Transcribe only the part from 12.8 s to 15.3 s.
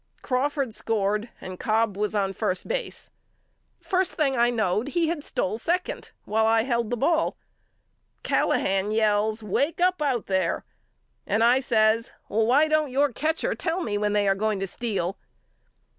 your catcher tell me when they are going to steal.